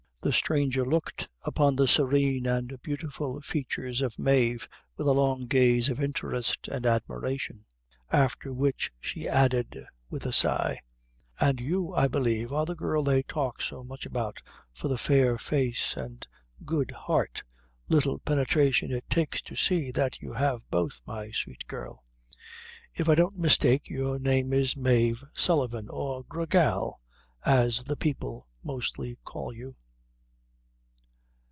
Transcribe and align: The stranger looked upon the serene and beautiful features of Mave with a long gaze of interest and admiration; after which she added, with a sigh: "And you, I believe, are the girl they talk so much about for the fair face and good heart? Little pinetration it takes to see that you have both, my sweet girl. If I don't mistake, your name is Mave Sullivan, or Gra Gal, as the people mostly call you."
The 0.23 0.31
stranger 0.31 0.85
looked 0.85 1.27
upon 1.45 1.75
the 1.75 1.87
serene 1.87 2.45
and 2.45 2.79
beautiful 2.83 3.41
features 3.41 4.03
of 4.03 4.19
Mave 4.19 4.67
with 4.95 5.07
a 5.07 5.13
long 5.13 5.47
gaze 5.47 5.89
of 5.89 5.99
interest 5.99 6.67
and 6.67 6.85
admiration; 6.85 7.65
after 8.11 8.53
which 8.53 8.91
she 8.99 9.27
added, 9.27 9.83
with 10.11 10.27
a 10.27 10.31
sigh: 10.31 10.79
"And 11.39 11.59
you, 11.59 11.91
I 11.95 12.07
believe, 12.07 12.53
are 12.53 12.67
the 12.67 12.75
girl 12.75 13.01
they 13.03 13.23
talk 13.23 13.63
so 13.63 13.83
much 13.83 14.05
about 14.05 14.43
for 14.71 14.89
the 14.89 14.95
fair 14.99 15.39
face 15.39 15.95
and 15.97 16.27
good 16.63 16.91
heart? 16.91 17.41
Little 17.89 18.19
pinetration 18.19 18.91
it 18.91 19.09
takes 19.09 19.41
to 19.41 19.55
see 19.55 19.89
that 19.89 20.21
you 20.21 20.33
have 20.33 20.61
both, 20.69 21.01
my 21.07 21.31
sweet 21.31 21.65
girl. 21.65 22.03
If 22.93 23.09
I 23.09 23.15
don't 23.15 23.39
mistake, 23.39 23.89
your 23.89 24.19
name 24.19 24.53
is 24.53 24.77
Mave 24.77 25.23
Sullivan, 25.33 25.89
or 25.89 26.23
Gra 26.23 26.45
Gal, 26.45 27.01
as 27.43 27.83
the 27.85 27.97
people 27.97 28.45
mostly 28.63 29.17
call 29.25 29.51
you." 29.51 29.75